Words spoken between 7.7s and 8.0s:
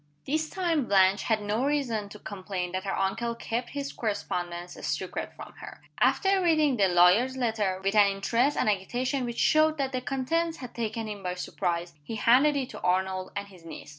with